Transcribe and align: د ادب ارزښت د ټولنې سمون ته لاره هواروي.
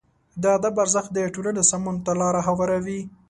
د 0.41 0.43
ادب 0.57 0.75
ارزښت 0.83 1.09
د 1.13 1.19
ټولنې 1.33 1.63
سمون 1.71 1.95
ته 2.05 2.11
لاره 2.21 2.41
هواروي. 2.47 3.01